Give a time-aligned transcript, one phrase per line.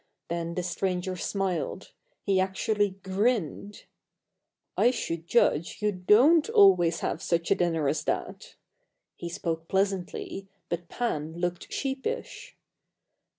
[0.29, 1.91] Then the stranger smiled
[2.23, 3.85] he actually grinned!
[4.75, 8.55] "I should judge you don't always have such a dinner as that!"
[9.15, 12.57] He spoke pleasantly, but Pan looked sheepish.